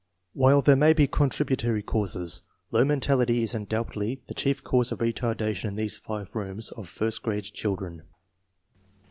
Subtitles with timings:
[0.33, 5.65] While there may be contributory causes, low mentality is undoubtedly the chief cause of retardation
[5.65, 8.01] in these five rooms of first grade children.